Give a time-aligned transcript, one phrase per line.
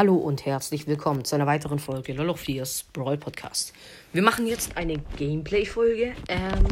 [0.00, 3.74] Hallo und herzlich willkommen zu einer weiteren Folge LOL of Fears Brawl Podcast.
[4.14, 6.14] Wir machen jetzt eine Gameplay-Folge.
[6.28, 6.66] Ähm,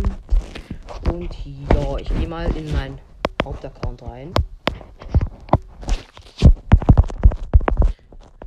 [1.13, 2.99] und ja, ich gehe mal in meinen
[3.45, 4.33] Hauptaccount rein.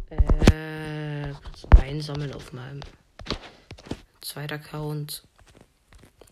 [0.09, 1.31] Äh,
[1.79, 2.79] einsammeln auf meinem
[4.21, 5.21] zweiten Account.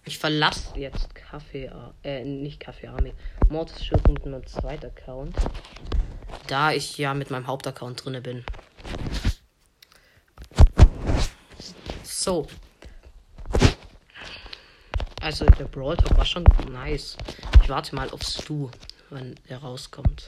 [0.05, 1.69] Ich verlasse jetzt Kaffee,
[2.01, 3.13] äh, nicht Kaffee Army,
[3.49, 5.35] Mortis Schild mit meinem zweiten Account.
[6.47, 8.43] Da ich ja mit meinem Hauptaccount drinne bin.
[12.03, 12.47] So.
[15.21, 17.17] Also der Brawl Talk war schon nice.
[17.61, 18.69] Ich warte mal auf Stu,
[19.09, 20.27] wenn er rauskommt.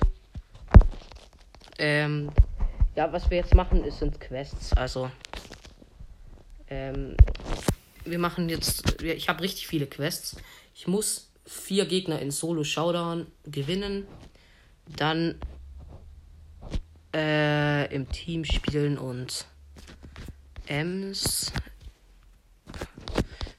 [1.77, 2.31] Ähm,
[2.95, 4.73] ja, was wir jetzt machen, ist, sind Quests.
[4.73, 5.09] Also,
[6.67, 7.15] ähm,
[8.05, 10.37] wir machen jetzt, ich habe richtig viele Quests.
[10.75, 14.07] Ich muss vier Gegner in Solo Showdown gewinnen,
[14.85, 15.39] dann
[17.13, 19.45] äh, im Team spielen und
[20.67, 21.51] Ems.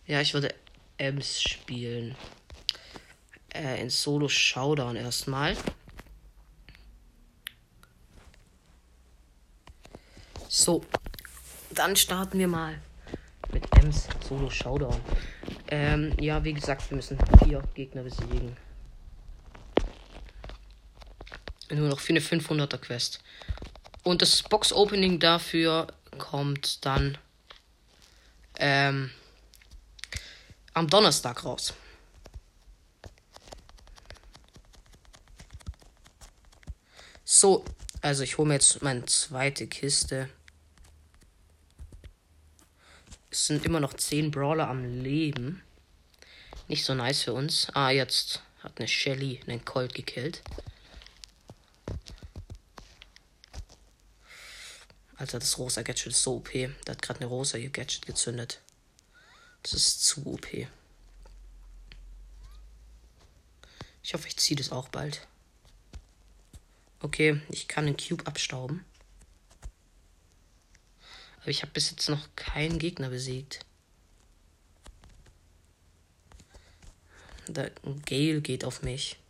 [0.06, 0.54] Ja, ich würde
[0.98, 2.14] Ems spielen.
[3.54, 5.56] Äh, in Solo Showdown erstmal.
[10.48, 10.82] So,
[11.70, 12.78] dann starten wir mal
[13.52, 15.00] mit Ems Solo Showdown.
[15.68, 18.56] Ähm, ja, wie gesagt, wir müssen vier Gegner besiegen.
[21.72, 23.20] Nur noch für eine 500er Quest.
[24.02, 25.86] Und das Box Opening dafür
[26.18, 27.16] kommt dann
[28.56, 29.10] ähm,
[30.74, 31.72] am Donnerstag raus.
[37.24, 37.64] So,
[38.02, 40.28] also ich hole mir jetzt meine zweite Kiste.
[43.30, 45.62] Es sind immer noch 10 Brawler am Leben.
[46.68, 47.68] Nicht so nice für uns.
[47.72, 50.42] Ah, jetzt hat eine Shelly einen Colt gekillt.
[55.22, 56.50] Alter, das rosa Gadget ist so OP.
[56.84, 58.60] Da hat gerade eine rosa Gadget gezündet.
[59.62, 60.48] Das ist zu OP.
[64.02, 65.28] Ich hoffe, ich ziehe das auch bald.
[66.98, 68.84] Okay, ich kann den Cube abstauben.
[71.42, 73.60] Aber ich habe bis jetzt noch keinen Gegner besiegt.
[77.46, 77.70] Der
[78.06, 79.21] Gale geht auf mich.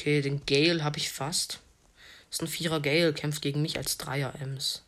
[0.00, 1.60] Okay, den Gale habe ich fast.
[2.30, 4.82] Das ist ein Vierer Gale, kämpft gegen mich als Dreier Ems.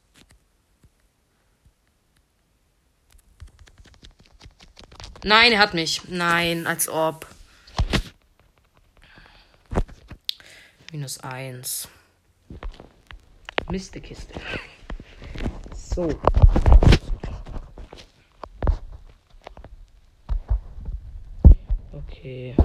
[5.22, 6.08] Nein, er hat mich.
[6.08, 7.26] Nein, als ob.
[10.90, 11.88] Minus eins.
[13.70, 14.32] Mistekiste.
[15.74, 16.18] So.
[21.92, 22.56] Okay.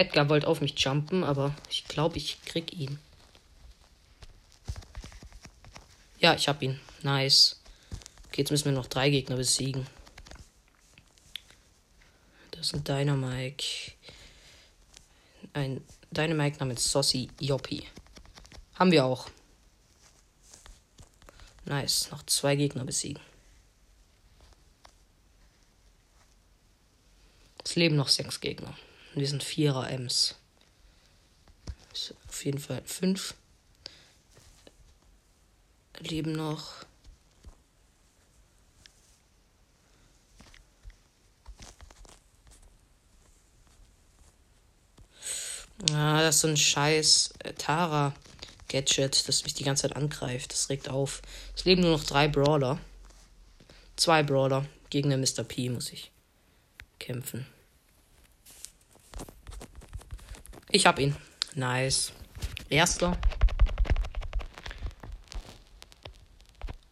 [0.00, 2.98] Edgar wollte auf mich jumpen, aber ich glaube, ich krieg ihn.
[6.18, 6.80] Ja, ich hab ihn.
[7.02, 7.60] Nice.
[8.28, 9.86] Okay, jetzt müssen wir noch drei Gegner besiegen.
[12.52, 13.92] Das ist ein Dynamike.
[15.52, 17.86] Ein Dynamike namens Saucy Yoppie.
[18.76, 19.28] Haben wir auch.
[21.66, 22.10] Nice.
[22.10, 23.22] Noch zwei Gegner besiegen.
[27.62, 28.74] Es leben noch sechs Gegner.
[29.14, 30.36] Wir sind Vierer Ms.
[32.28, 33.34] auf jeden Fall fünf.
[35.98, 36.84] Leben noch.
[45.92, 50.52] Ah, das ist so ein scheiß äh, Tara-Gadget, das mich die ganze Zeit angreift.
[50.52, 51.20] Das regt auf.
[51.56, 52.78] Es leben nur noch drei Brawler.
[53.96, 54.66] Zwei Brawler.
[54.88, 55.42] Gegen den Mr.
[55.42, 56.10] P muss ich
[56.98, 57.46] kämpfen.
[60.72, 61.16] Ich hab ihn.
[61.56, 62.12] Nice.
[62.68, 63.16] Erster.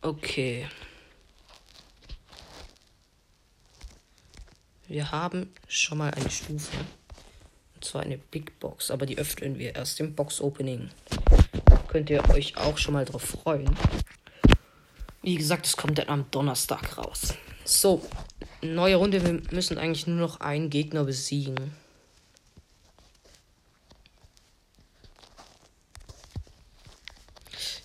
[0.03, 0.67] Okay.
[4.89, 6.77] Wir haben schon mal eine Stufe.
[7.77, 8.91] Und zwar eine Big Box.
[8.91, 10.91] Aber die öffnen wir erst im Box Opening.
[11.87, 13.77] Könnt ihr euch auch schon mal drauf freuen.
[15.23, 17.35] Wie gesagt, es kommt dann am Donnerstag raus.
[17.65, 18.03] So,
[18.61, 19.25] neue Runde.
[19.25, 21.77] Wir müssen eigentlich nur noch einen Gegner besiegen.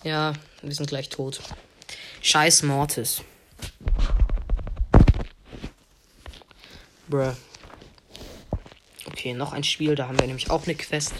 [0.04, 1.40] Ja, wir sind gleich tot.
[2.20, 3.22] Scheiß Mortis.
[7.08, 7.32] Bruh.
[9.06, 11.14] Okay, noch ein Spiel, da haben wir nämlich auch eine Quest.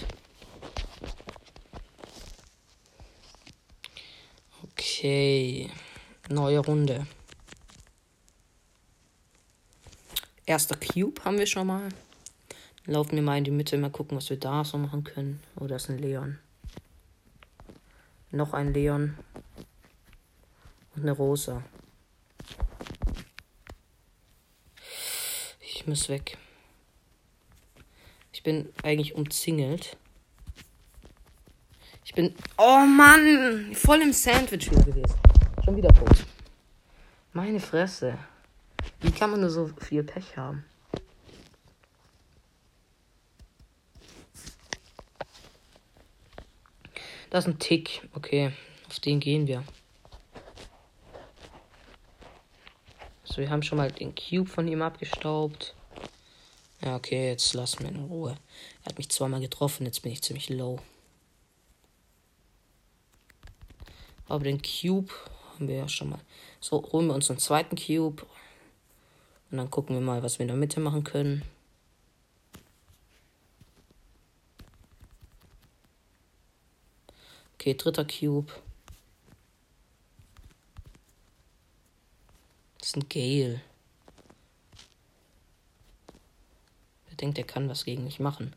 [4.74, 5.70] Okay,
[6.28, 7.06] neue Runde.
[10.44, 11.88] Erster Cube haben wir schon mal.
[12.84, 15.40] Laufen wir mal in die Mitte, mal gucken, was wir da so machen können.
[15.58, 16.38] Oh, da ist ein Leon.
[18.34, 19.16] Noch ein Leon.
[20.96, 21.62] Und eine Rosa.
[25.60, 26.36] Ich muss weg.
[28.32, 29.96] Ich bin eigentlich umzingelt.
[32.04, 32.34] Ich bin.
[32.58, 33.72] Oh Mann!
[33.72, 35.14] Voll im Sandwich wieder gewesen.
[35.64, 36.26] Schon wieder tot.
[37.34, 38.18] Meine Fresse.
[39.00, 40.64] Wie kann man nur so viel Pech haben?
[47.34, 48.08] Das ist ein Tick.
[48.14, 48.52] Okay,
[48.86, 49.64] auf den gehen wir.
[53.24, 55.74] So, wir haben schon mal den Cube von ihm abgestaubt.
[56.80, 58.36] Ja, okay, jetzt lassen wir ihn in Ruhe.
[58.84, 60.78] Er hat mich zweimal getroffen, jetzt bin ich ziemlich low.
[64.28, 65.12] Aber den Cube
[65.54, 66.20] haben wir ja schon mal.
[66.60, 68.24] So, holen wir uns einen zweiten Cube.
[69.50, 71.42] Und dann gucken wir mal, was wir in der Mitte machen können.
[77.64, 78.52] Okay, dritter Cube.
[82.76, 83.62] Das ist ein Gale.
[87.08, 88.54] Er denkt, er kann was gegen mich machen.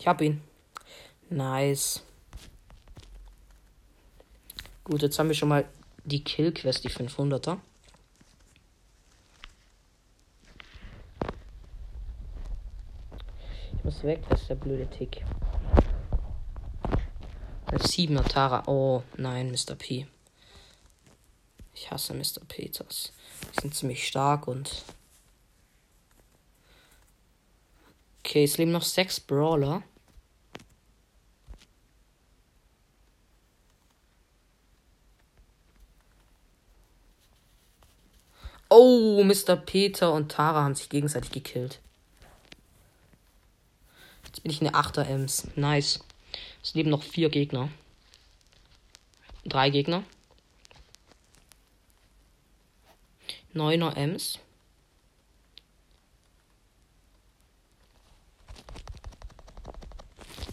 [0.00, 0.42] Ich hab ihn.
[1.30, 2.02] Nice.
[4.82, 5.68] Gut, jetzt haben wir schon mal
[6.04, 7.60] die Kill-Quest, die 500er.
[13.98, 15.24] Muss weg, das ist der blöde Tick.
[17.66, 18.62] Als 7er Tara.
[18.68, 19.74] Oh, nein, Mr.
[19.74, 20.06] P.
[21.74, 22.44] Ich hasse Mr.
[22.46, 23.12] Peters.
[23.56, 24.84] Die sind ziemlich stark und.
[28.20, 29.82] Okay, es leben noch sechs Brawler.
[38.68, 39.56] Oh, Mr.
[39.56, 41.80] Peter und Tara haben sich gegenseitig gekillt.
[44.38, 45.48] Jetzt bin ich eine 8er Ems.
[45.56, 45.98] Nice.
[46.62, 47.70] Es leben noch vier Gegner.
[49.44, 50.04] Drei Gegner.
[53.52, 54.38] Neuner Ems.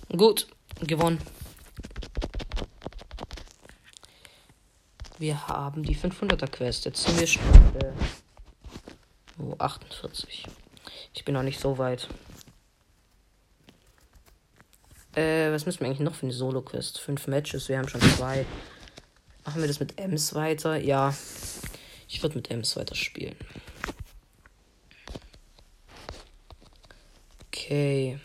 [0.10, 0.48] Gut,
[0.80, 1.22] gewonnen.
[5.20, 6.86] Wir haben die 500er Quest.
[6.86, 7.44] Jetzt sind wir schon
[7.76, 7.92] äh,
[9.38, 10.48] oh, 48.
[11.14, 12.10] Ich bin noch nicht so weit.
[15.16, 17.00] Äh, was müssen wir eigentlich noch für eine Solo-Quest?
[17.00, 18.46] Fünf Matches, wir haben schon zwei.
[19.46, 20.76] Machen wir das mit Ems weiter?
[20.76, 21.16] Ja.
[22.08, 23.36] Ich würde mit Ems weiter spielen.
[27.48, 28.20] Okay.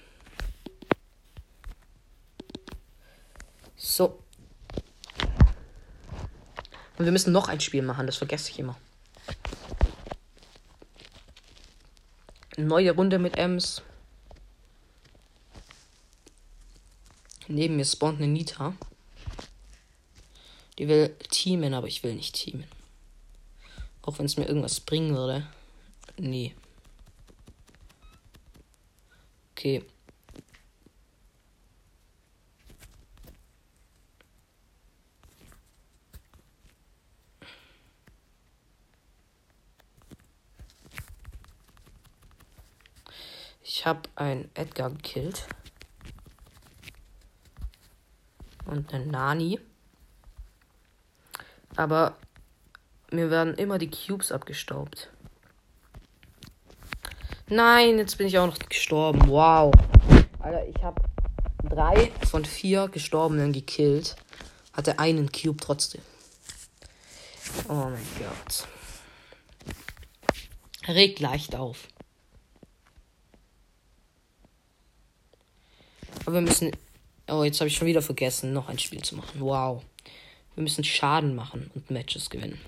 [3.77, 4.23] So.
[6.99, 8.77] Und wir müssen noch ein Spiel machen, das vergesse ich immer.
[12.57, 13.83] Neue Runde mit Ems.
[17.51, 18.75] Neben mir spawnt eine Nita.
[20.79, 22.65] Die will teamen, aber ich will nicht teamen.
[24.03, 25.49] Auch wenn es mir irgendwas bringen würde.
[26.17, 26.55] Nee.
[29.51, 29.85] Okay.
[43.65, 45.49] Ich habe einen Edgar gekillt.
[48.71, 49.59] Und einen Nani.
[51.75, 52.17] Aber
[53.11, 55.11] mir werden immer die Cubes abgestaubt.
[57.49, 59.27] Nein, jetzt bin ich auch noch gestorben.
[59.27, 59.73] Wow.
[60.39, 61.03] Alter, ich habe
[61.69, 64.15] drei von vier Gestorbenen gekillt.
[64.73, 66.03] Hatte einen Cube trotzdem.
[67.69, 68.69] Oh mein Gott.
[70.87, 71.89] Regt leicht auf.
[76.25, 76.71] Aber wir müssen.
[77.31, 79.41] Oh, jetzt habe ich schon wieder vergessen, noch ein Spiel zu machen.
[79.41, 79.85] Wow.
[80.57, 82.61] Wir müssen Schaden machen und Matches gewinnen.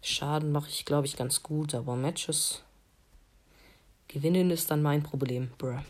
[0.00, 2.62] Schaden mache ich, glaube ich, ganz gut, aber Matches
[4.06, 5.80] gewinnen ist dann mein Problem, bruh.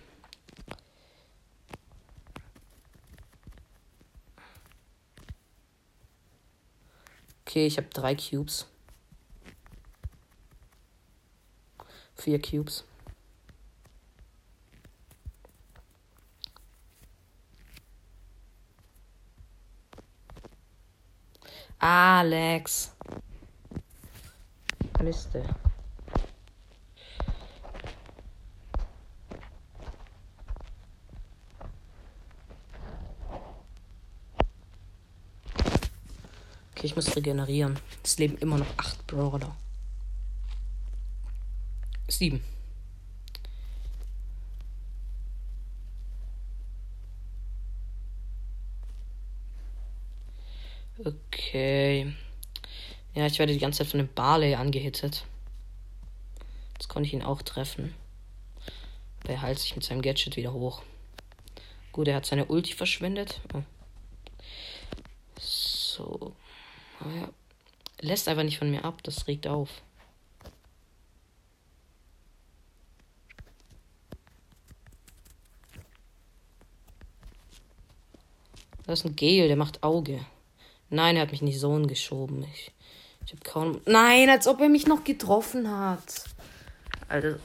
[7.44, 8.66] Okay, ich habe drei Cubes.
[12.16, 12.84] Vier Cubes.
[21.82, 22.92] Alex.
[25.02, 25.42] Miste.
[36.70, 37.80] Okay, ich muss regenerieren.
[38.04, 39.56] Es leben immer noch acht Brawler.
[42.06, 42.44] Sieben.
[51.04, 52.14] Okay.
[53.14, 55.24] Ja, ich werde die ganze Zeit von dem Barley angehittet.
[56.74, 57.94] Jetzt konnte ich ihn auch treffen.
[59.26, 60.82] Der heilt sich mit seinem Gadget wieder hoch.
[61.92, 63.40] Gut, er hat seine Ulti verschwendet.
[63.52, 63.62] Oh.
[65.38, 66.34] So.
[67.00, 67.28] Oh ja.
[68.00, 69.82] Lässt einfach nicht von mir ab, das regt auf.
[78.84, 80.24] Da ist ein Gale, der macht Auge.
[80.92, 82.44] Nein, er hat mich in die Zone geschoben.
[82.52, 82.70] Ich,
[83.24, 83.80] ich hab kaum.
[83.86, 86.24] Nein, als ob er mich noch getroffen hat.
[87.08, 87.38] Alter,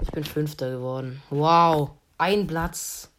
[0.00, 1.20] ich bin Fünfter geworden.
[1.28, 3.10] Wow, ein Platz.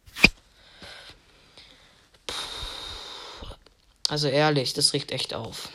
[4.08, 5.68] Also ehrlich, das riecht echt auf.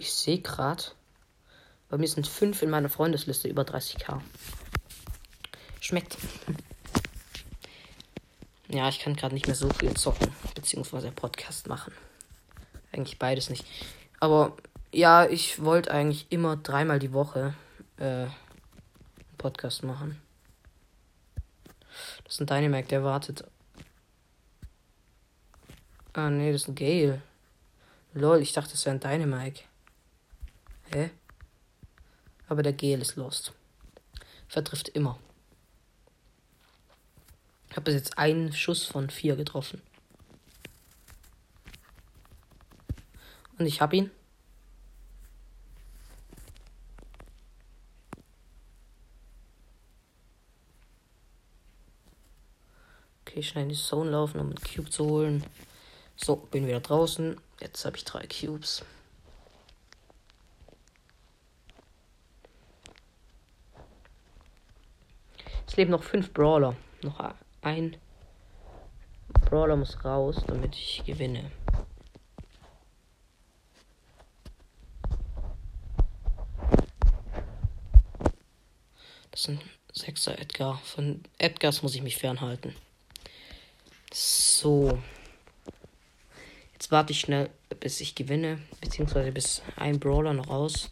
[0.00, 0.84] Ich sehe gerade.
[1.88, 4.20] Bei mir sind fünf in meiner Freundesliste über 30k.
[5.80, 6.18] Schmeckt.
[8.68, 11.94] Ja, ich kann gerade nicht mehr so viel zocken, beziehungsweise Podcast machen.
[12.92, 13.64] Eigentlich beides nicht.
[14.20, 14.56] Aber
[14.92, 17.54] ja, ich wollte eigentlich immer dreimal die Woche
[17.96, 18.26] äh,
[19.38, 20.20] Podcast machen.
[22.24, 23.44] Das ist ein Dynamac, der wartet.
[26.12, 27.22] Ah, nee, das ist ein Gale.
[28.12, 29.62] Lol, ich dachte, das wäre ein Dynamike.
[30.92, 31.10] Hä?
[32.48, 33.52] Aber der Gel ist lost.
[34.48, 35.18] Vertrifft immer.
[37.68, 39.82] Ich habe bis jetzt einen Schuss von vier getroffen.
[43.58, 44.10] Und ich habe ihn.
[53.26, 55.44] Okay, schnell in die Zone laufen, um einen Cube zu holen.
[56.16, 57.38] So, bin wieder draußen.
[57.60, 58.84] Jetzt habe ich drei Cubes.
[65.78, 66.76] Leben noch fünf Brawler.
[67.02, 67.96] Noch ein
[69.46, 71.50] Brawler muss raus, damit ich gewinne.
[79.30, 80.78] Das sind Sechser Edgar.
[80.84, 82.74] Von Edgars muss ich mich fernhalten.
[84.12, 84.98] So.
[86.72, 90.90] Jetzt warte ich schnell, bis ich gewinne, beziehungsweise bis ein Brawler noch raus,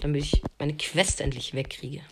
[0.00, 2.02] damit ich meine Quest endlich wegkriege.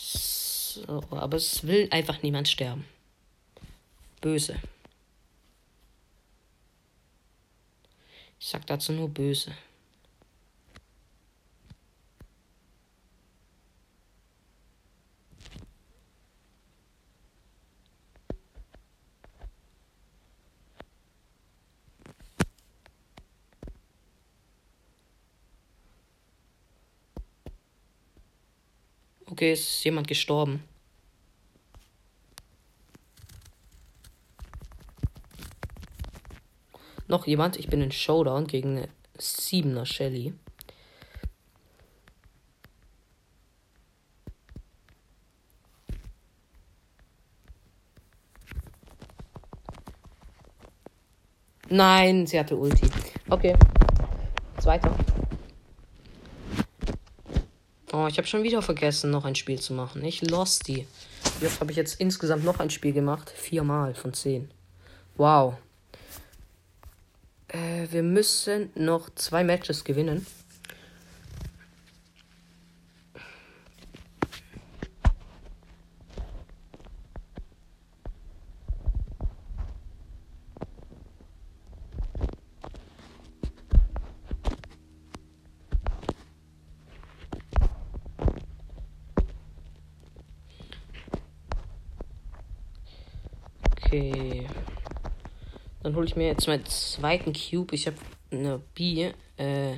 [0.00, 2.84] So, aber es will einfach niemand sterben.
[4.20, 4.56] Böse.
[8.40, 9.52] Ich sag dazu nur böse.
[29.26, 30.64] Okay, ist jemand gestorben.
[37.08, 37.56] Noch jemand?
[37.56, 38.88] Ich bin in Showdown gegen eine
[39.18, 40.34] 7er Shelly.
[51.70, 52.88] Nein, sie hatte Ulti.
[53.28, 53.54] Okay.
[54.58, 54.94] Zweiter.
[57.92, 60.04] Oh, ich habe schon wieder vergessen, noch ein Spiel zu machen.
[60.04, 60.86] Ich lost die.
[61.40, 63.30] Jetzt habe ich jetzt insgesamt noch ein Spiel gemacht.
[63.30, 64.50] Viermal von zehn.
[65.16, 65.56] Wow.
[67.90, 70.26] Wir müssen noch zwei Matches gewinnen.
[93.70, 94.46] Okay.
[95.82, 97.74] Dann hole ich mir jetzt meinen zweiten Cube.
[97.74, 97.96] Ich habe
[98.30, 99.74] eine B, äh,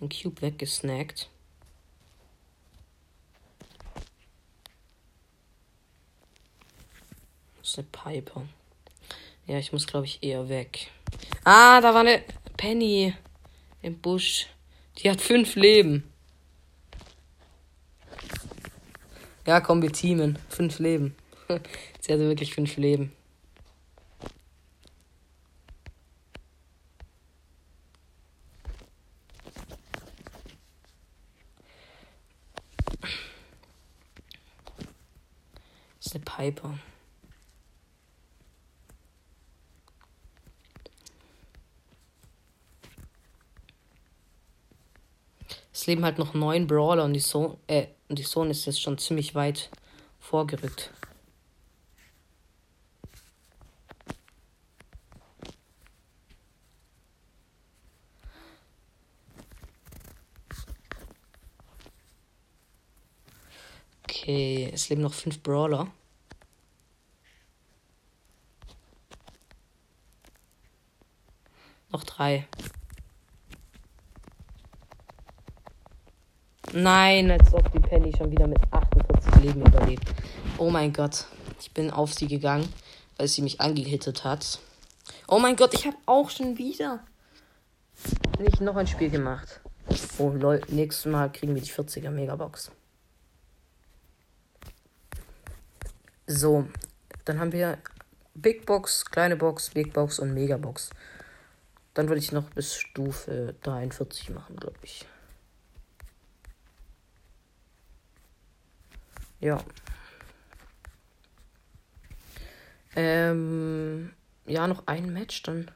[0.00, 1.28] einen Cube weggesnackt.
[7.58, 8.46] Das ist eine Piper.
[9.46, 10.88] Ja, ich muss, glaube ich, eher weg.
[11.44, 12.22] Ah, da war eine
[12.56, 13.14] Penny
[13.82, 14.46] im Busch.
[14.98, 16.04] Die hat fünf Leben.
[19.46, 20.38] Ja, komm, wir teamen.
[20.48, 21.16] Fünf Leben.
[22.00, 23.12] Sie hatte wirklich fünf Leben.
[35.98, 36.78] Das ist eine Piper.
[45.72, 48.98] Es leben halt noch neun Brawler und die Zone, äh, die Zone ist jetzt schon
[48.98, 49.70] ziemlich weit
[50.18, 50.92] vorgerückt.
[64.04, 65.90] Okay, es leben noch fünf Brawler.
[72.18, 72.48] Noch drei.
[76.72, 80.14] Nein, als ob die Penny schon wieder mit 48 Leben überlebt.
[80.58, 81.26] Oh mein Gott.
[81.60, 82.68] Ich bin auf sie gegangen,
[83.16, 84.58] weil sie mich angehittet hat.
[85.28, 87.00] Oh mein Gott, ich habe auch schon wieder
[88.38, 89.60] nicht noch ein Spiel gemacht.
[90.18, 92.70] Oh lol, nächstes Mal kriegen wir die 40er Megabox.
[96.26, 96.66] So,
[97.24, 97.78] dann haben wir
[98.34, 100.90] Big Box, kleine Box, Big Box und Megabox.
[101.98, 105.04] Dann würde ich noch bis Stufe 43 machen, glaube ich.
[109.40, 109.58] Ja.
[112.94, 114.12] Ähm,
[114.46, 115.72] ja, noch ein Match, dann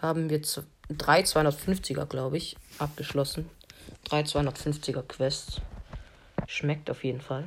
[0.00, 0.40] haben wir
[0.88, 3.50] drei 250er, glaube ich, abgeschlossen.
[4.04, 5.60] Drei 250er Quests.
[6.46, 7.46] Schmeckt auf jeden Fall.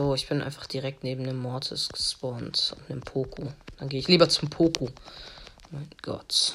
[0.00, 3.52] So, ich bin einfach direkt neben dem Mortis gespawnt und einem Poco.
[3.78, 4.88] Dann gehe ich lieber zum Poco.
[5.70, 6.54] Mein Gott.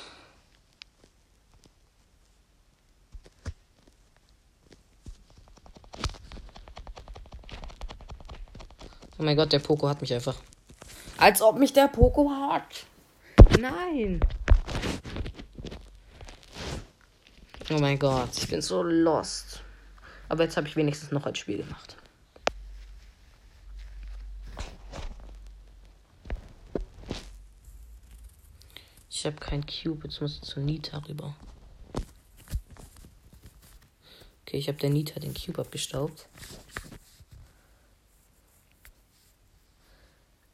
[9.19, 10.37] Oh mein Gott, der Poco hat mich einfach.
[11.19, 12.87] Als ob mich der Poco hat.
[13.59, 14.21] Nein.
[17.69, 19.61] Oh mein Gott, ich bin so lost.
[20.29, 21.95] Aber jetzt habe ich wenigstens noch ein Spiel gemacht.
[29.25, 31.35] Ich habe kein Cube, jetzt muss ich zu Nita rüber.
[34.43, 36.27] Okay, ich habe der Nita den Cube abgestaubt.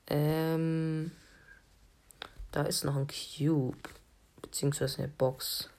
[0.07, 1.11] Ähm,
[2.53, 3.89] da ist noch ein Cube,
[4.41, 5.69] beziehungsweise eine Box.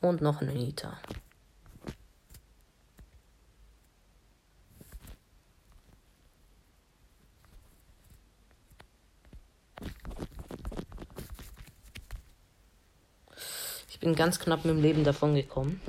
[0.00, 0.98] Und noch eine Nita.
[14.08, 15.82] Bin ganz knapp mit dem Leben davon gekommen.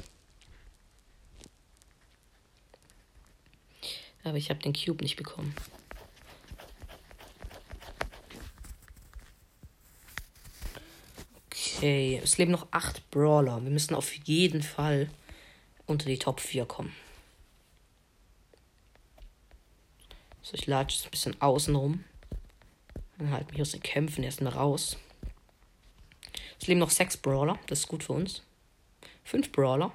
[4.25, 5.55] Aber ich habe den Cube nicht bekommen.
[11.45, 13.63] Okay, es leben noch acht Brawler.
[13.63, 15.09] Wir müssen auf jeden Fall
[15.85, 16.93] unter die Top 4 kommen.
[20.41, 22.03] So, ich latsche jetzt ein bisschen außen rum.
[23.17, 24.97] Dann halt mich aus den Kämpfen erstmal raus.
[26.69, 27.57] Leben noch sechs Brawler.
[27.67, 28.43] Das ist gut für uns.
[29.23, 29.91] Fünf Brawler.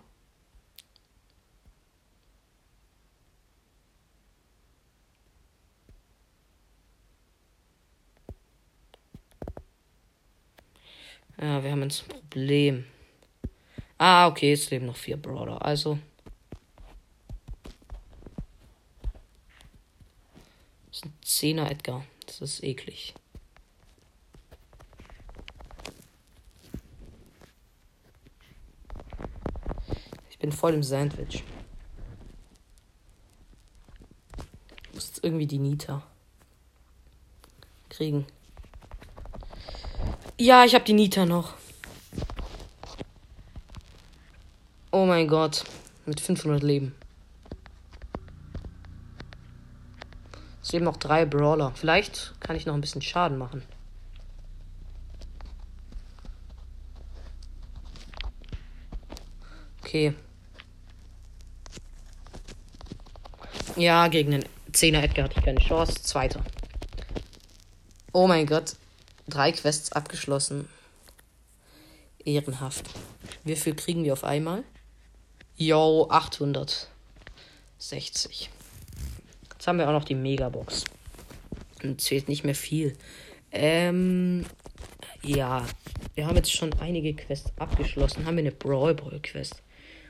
[11.41, 12.85] Ja, wir haben jetzt ein Problem.
[13.99, 15.65] Ah, okay, es leben noch vier Brawler.
[15.65, 15.99] Also.
[20.87, 22.05] Das ist ein Zehner Edgar.
[22.27, 23.15] Das ist eklig.
[30.44, 31.42] Bin voll im Sandwich.
[34.83, 36.02] Ich muss jetzt irgendwie die Nita
[37.88, 38.26] kriegen.
[40.38, 41.54] Ja, ich habe die Nita noch.
[44.92, 45.64] Oh mein Gott.
[46.04, 46.94] Mit 500 Leben.
[50.61, 51.72] Es leben noch drei Brawler.
[51.74, 53.62] Vielleicht kann ich noch ein bisschen Schaden machen.
[59.80, 60.14] Okay.
[63.77, 66.01] Ja, gegen den 10er Edgar hatte ich keine Chance.
[66.03, 66.45] Zweiter.
[68.13, 68.77] Oh mein Gott.
[69.27, 70.69] Drei Quests abgeschlossen.
[72.25, 72.85] Ehrenhaft.
[73.43, 74.63] Wie viel kriegen wir auf einmal?
[75.57, 78.49] Yo, 860.
[79.53, 80.85] Jetzt haben wir auch noch die Megabox.
[81.83, 82.97] Und zählt nicht mehr viel.
[83.51, 84.47] Ähm,
[85.23, 85.67] ja,
[86.15, 88.25] wir haben jetzt schon einige Quests abgeschlossen.
[88.25, 89.65] Haben wir eine Brawl Ball Quest.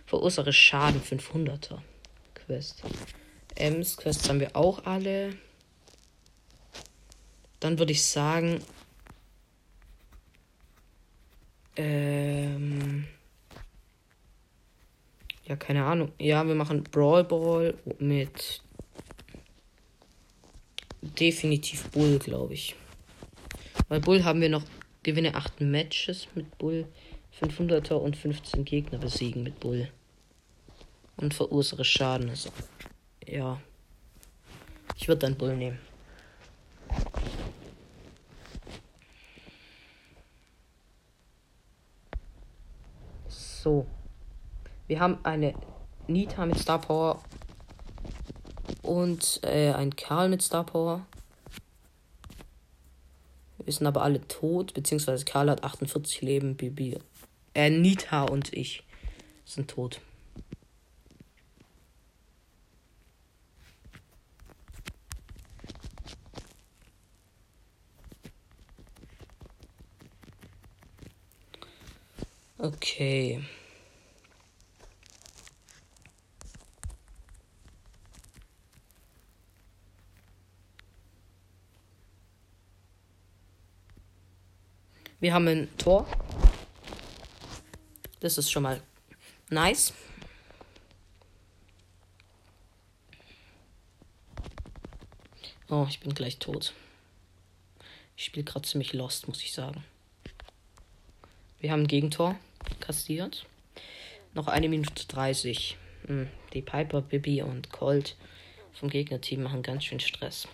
[0.05, 1.79] Verursache Schaden 500er
[2.35, 2.83] Quest.
[3.55, 5.37] Ems Quests haben wir auch alle.
[7.61, 8.61] Dann würde ich sagen.
[11.77, 13.07] Ähm.
[15.47, 16.13] Ja, keine Ahnung.
[16.19, 18.63] Ja, wir machen Brawl Ball mit
[21.03, 22.75] definitiv Bull, glaube ich.
[23.89, 24.65] Bei Bull haben wir noch
[25.03, 26.87] gewinne 8 Matches mit Bull,
[27.41, 29.89] 500er und 15 Gegner besiegen mit Bull.
[31.17, 32.31] Und verursache Schaden.
[32.31, 32.51] Also,
[33.27, 33.61] ja.
[34.97, 35.79] Ich würde dann Bull nehmen.
[43.29, 43.87] So.
[44.87, 45.55] Wir haben eine
[46.07, 47.23] Nita mit Star Power
[48.83, 51.07] und äh, ein Karl mit Star Power.
[53.65, 56.99] Wir sind aber alle tot, beziehungsweise Karl hat 48 Leben, Bibi.
[57.55, 58.85] Äh, Nita und ich
[59.47, 60.01] sind tot.
[72.59, 73.45] Okay.
[85.21, 86.07] Wir haben ein Tor.
[88.21, 88.83] Das ist schon mal
[89.51, 89.93] nice.
[95.69, 96.73] Oh, ich bin gleich tot.
[98.17, 99.83] Ich spiele gerade ziemlich lost, muss ich sagen.
[101.65, 102.37] Wir haben ein Gegentor
[102.81, 103.47] kassiert.
[104.35, 105.79] Noch eine Minute 30.
[106.07, 108.17] Hm, die Piper, Bibi und Colt
[108.75, 110.47] vom Gegnerteam machen ganz schön Stress.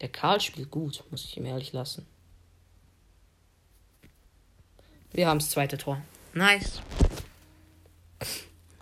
[0.00, 2.04] Der Karl spielt gut, muss ich ihm ehrlich lassen.
[5.12, 6.02] Wir haben das zweite Tor.
[6.34, 6.82] Nice.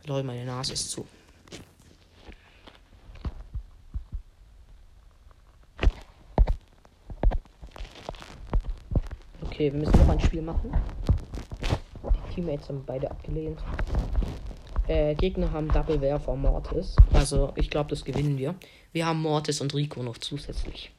[0.06, 1.06] Lol, meine Nase ist zu.
[9.60, 10.74] Okay, wir müssen noch ein Spiel machen.
[12.02, 13.58] Die Teammates haben beide abgelehnt.
[14.88, 16.96] Äh, Gegner haben Double Werfer Mortis.
[17.12, 18.54] Also, ich glaube, das gewinnen wir.
[18.94, 20.90] Wir haben Mortis und Rico noch zusätzlich.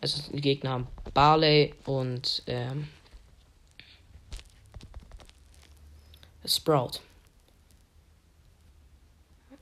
[0.00, 2.86] Also die Gegner haben Barley und ähm,
[6.44, 7.00] Sprout.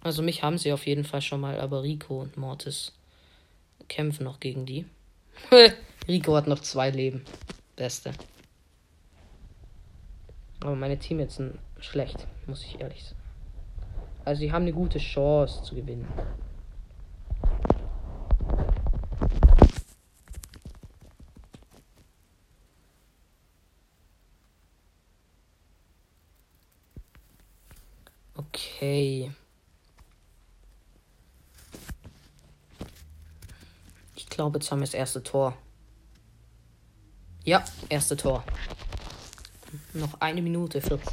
[0.02, 2.92] Also mich haben sie auf jeden Fall schon mal, aber Rico und Mortis
[3.88, 4.84] kämpfen noch gegen die.
[6.06, 7.24] Rico hat noch zwei Leben.
[7.76, 8.12] Beste.
[10.60, 13.20] Aber meine Teammates sind schlecht, muss ich ehrlich sagen.
[14.24, 16.08] Also sie haben eine gute Chance zu gewinnen.
[28.34, 29.30] Okay.
[34.16, 35.56] Ich glaube, jetzt haben wir das erste Tor.
[37.46, 38.42] Ja, erste Tor.
[39.92, 41.08] Noch eine Minute 40.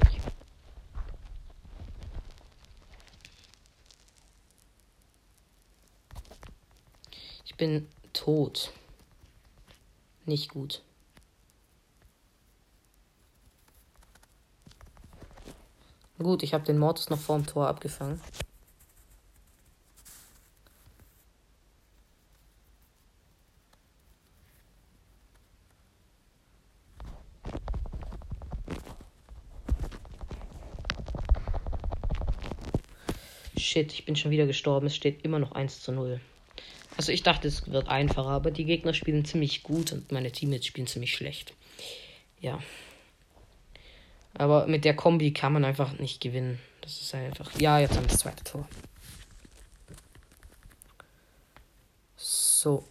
[7.45, 8.71] Ich bin tot.
[10.25, 10.81] Nicht gut.
[16.17, 18.19] Gut, ich habe den Mortis noch vorm Tor abgefangen.
[33.73, 34.85] Shit, ich bin schon wieder gestorben.
[34.85, 36.21] Es steht immer noch 1 zu 0.
[36.95, 40.67] Also ich dachte, es wird einfacher, aber die Gegner spielen ziemlich gut und meine Teammates
[40.67, 41.55] spielen ziemlich schlecht.
[42.39, 42.59] Ja.
[44.35, 46.59] Aber mit der Kombi kann man einfach nicht gewinnen.
[46.81, 47.59] Das ist einfach.
[47.59, 48.69] Ja, jetzt haben wir das zweite Tor.
[52.15, 52.83] So.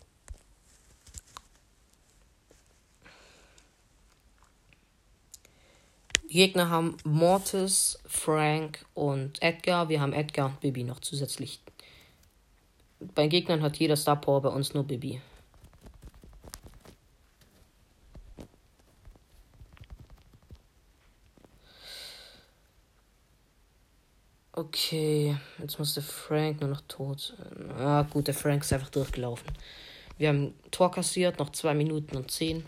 [6.33, 9.91] Gegner haben Mortis, Frank und Edgar.
[9.91, 11.61] Wir haben Edgar und Bibi noch zusätzlich.
[13.15, 15.21] Bei Gegnern hat jeder Star Power, bei uns nur Bibi.
[24.53, 27.37] Okay, jetzt muss der Frank nur noch tot.
[27.77, 29.49] Ah, gut, der Frank ist einfach durchgelaufen.
[30.17, 32.65] Wir haben Tor kassiert, noch 2 Minuten und 10.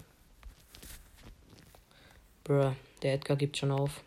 [2.42, 2.72] Bruh,
[3.04, 4.02] Der Edgar gibt schon auf.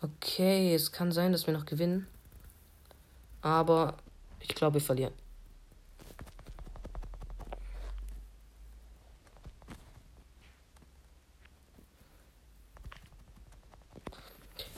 [0.00, 2.06] Okay, es kann sein, dass wir noch gewinnen.
[3.42, 3.96] Aber
[4.38, 5.12] ich glaube, wir verlieren.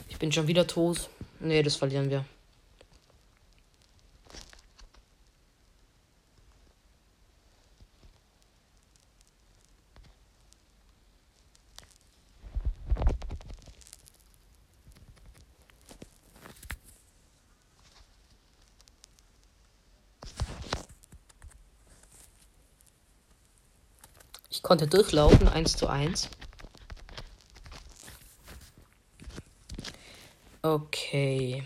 [0.07, 1.07] Ich bin schon wieder tot.
[1.39, 2.25] Nee, das verlieren wir.
[24.51, 26.29] Ich konnte durchlaufen, 1 zu 1.
[30.61, 31.63] Okay.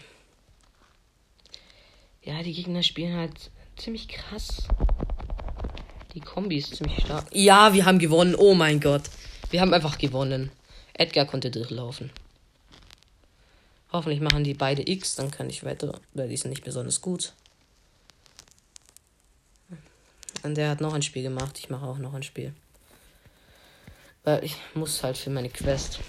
[2.22, 4.70] Ja, die Gegner spielen halt ziemlich krass.
[6.14, 7.26] Die Kombi ist ziemlich stark.
[7.34, 8.36] Ja, wir haben gewonnen.
[8.36, 9.04] Oh mein Gott.
[9.50, 10.50] Wir haben einfach gewonnen.
[10.94, 12.10] Edgar konnte durchlaufen.
[13.92, 17.34] Hoffentlich machen die beide X, dann kann ich weiter, weil die sind nicht besonders gut.
[20.44, 21.60] Und der hat noch ein Spiel gemacht.
[21.60, 22.54] Ich mache auch noch ein Spiel.
[24.24, 26.00] Weil ich muss halt für meine Quest.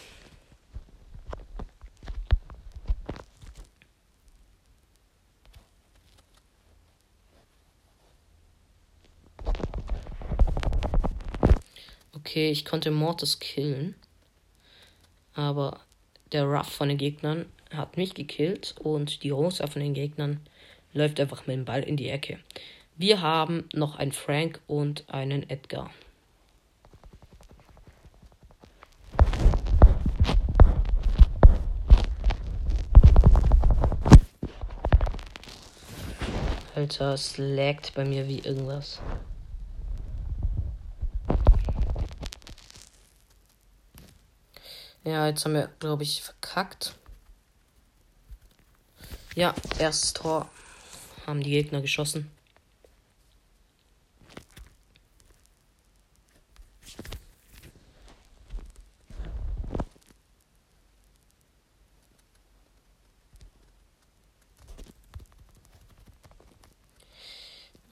[12.13, 13.95] Okay, ich konnte Mortis killen.
[15.35, 15.81] Aber
[16.33, 20.41] der Ruff von den Gegnern hat mich gekillt und die Rosa von den Gegnern
[20.93, 22.39] läuft einfach mit dem Ball in die Ecke.
[22.97, 25.91] Wir haben noch einen Frank und einen Edgar.
[36.85, 39.01] Alter, es laggt bei mir wie irgendwas.
[45.03, 46.95] Ja, jetzt haben wir, glaube ich, verkackt.
[49.35, 50.51] Ja, erstes Tor
[51.27, 52.31] haben die Gegner geschossen.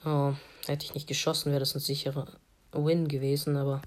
[0.05, 0.33] Oh,
[0.73, 2.27] hätte ich nicht geschossen, wäre das ein sicherer
[2.71, 3.81] Win gewesen, aber.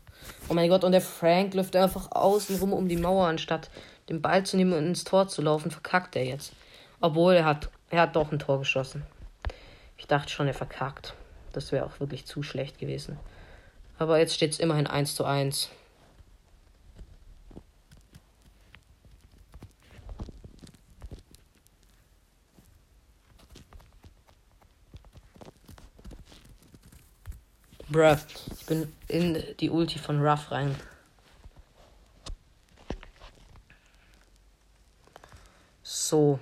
[0.48, 3.70] Oh mein Gott, und der Frank läuft einfach außen rum um die Mauer, anstatt
[4.08, 6.52] den Ball zu nehmen und ins Tor zu laufen, verkackt er jetzt.
[7.00, 9.04] Obwohl er hat, er hat doch ein Tor geschossen.
[9.98, 11.14] Ich dachte schon, er verkackt.
[11.52, 13.18] Das wäre auch wirklich zu schlecht gewesen.
[13.98, 15.70] Aber jetzt steht es immerhin 1 zu 1.
[27.96, 28.18] Bruh,
[28.54, 30.76] ich bin in die Ulti von Ruff rein.
[35.82, 36.38] So.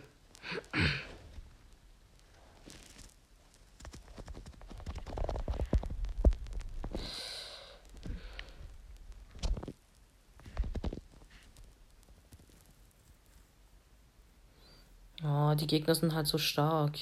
[15.22, 16.98] Oh, die Gegner sind halt so stark.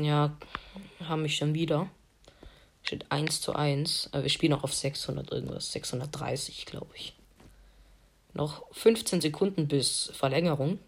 [0.00, 0.36] Ja,
[1.00, 1.88] haben mich schon wieder.
[2.82, 4.10] Steht 1 zu 1.
[4.12, 5.72] Aber wir spielen auch auf 600 irgendwas.
[5.72, 7.14] 630, glaube ich.
[8.32, 10.78] Noch 15 Sekunden bis Verlängerung.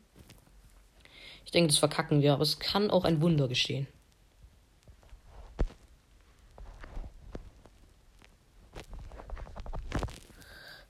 [1.45, 3.89] Ich denke, das verkacken wir, aber es kann auch ein Wunder geschehen.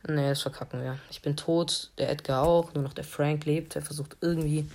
[0.07, 0.99] Nee, das verkacken wir.
[1.11, 3.77] Ich bin tot, der Edgar auch, nur noch der Frank lebt.
[3.77, 4.69] Er versucht irgendwie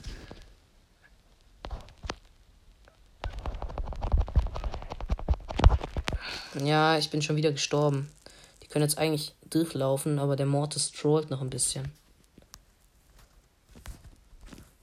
[6.64, 8.10] Ja, ich bin schon wieder gestorben.
[8.64, 11.92] Die können jetzt eigentlich durchlaufen, aber der Mortis trollt noch ein bisschen.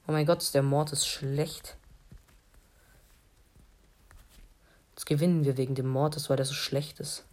[0.07, 1.75] Oh mein Gott, ist der Mortis schlecht.
[4.91, 7.23] Jetzt gewinnen wir wegen dem Mortis, weil der so schlecht ist.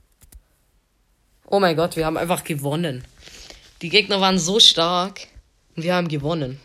[1.46, 3.05] Oh mein Gott, wir haben einfach gewonnen.
[3.83, 5.26] Die Gegner waren so stark
[5.76, 6.61] und wir haben gewonnen.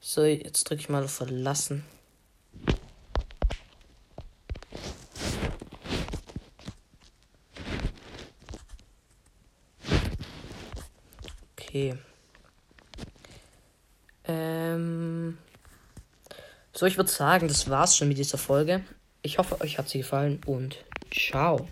[0.00, 1.84] So, jetzt drücke ich mal auf Verlassen.
[11.76, 11.94] Okay.
[14.24, 15.36] Ähm.
[16.72, 18.82] So, ich würde sagen, das war's schon mit dieser Folge.
[19.22, 21.68] Ich hoffe, euch hat sie gefallen und ciao.